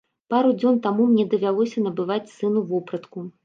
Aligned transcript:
Пару 0.33 0.53
дзён 0.61 0.79
таму 0.85 1.03
мне 1.11 1.27
давялося 1.35 1.87
набываць 1.87 2.33
сыну 2.37 2.69
вопратку. 2.73 3.19